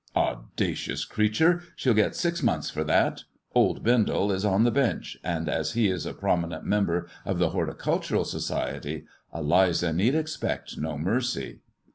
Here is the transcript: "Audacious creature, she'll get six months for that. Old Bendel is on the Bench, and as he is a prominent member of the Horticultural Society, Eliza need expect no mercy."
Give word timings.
"Audacious 0.15 1.05
creature, 1.05 1.61
she'll 1.75 1.93
get 1.93 2.15
six 2.15 2.41
months 2.41 2.71
for 2.71 2.83
that. 2.83 3.21
Old 3.53 3.83
Bendel 3.83 4.31
is 4.31 4.43
on 4.43 4.63
the 4.63 4.71
Bench, 4.71 5.15
and 5.23 5.47
as 5.47 5.73
he 5.73 5.89
is 5.89 6.07
a 6.07 6.13
prominent 6.15 6.63
member 6.65 7.07
of 7.23 7.37
the 7.37 7.51
Horticultural 7.51 8.25
Society, 8.25 9.05
Eliza 9.31 9.93
need 9.93 10.15
expect 10.15 10.75
no 10.79 10.97
mercy." 10.97 11.59